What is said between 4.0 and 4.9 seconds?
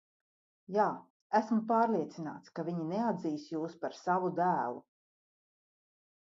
savu dēlu.